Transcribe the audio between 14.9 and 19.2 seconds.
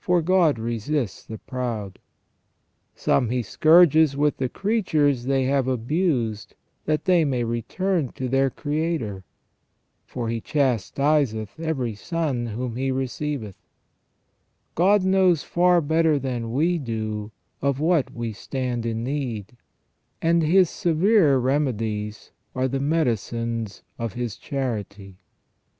knows far better than we do of what we stand in